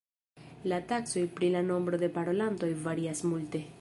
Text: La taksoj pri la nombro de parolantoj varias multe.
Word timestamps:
La 0.71 0.79
taksoj 0.91 1.25
pri 1.39 1.49
la 1.57 1.61
nombro 1.67 1.99
de 2.05 2.09
parolantoj 2.17 2.71
varias 2.89 3.23
multe. 3.35 3.63